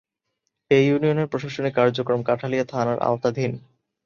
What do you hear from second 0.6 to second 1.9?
এ ইউনিয়নের প্রশাসনিক